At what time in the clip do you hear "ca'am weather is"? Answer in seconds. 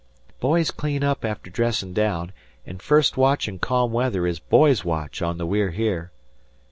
3.59-4.39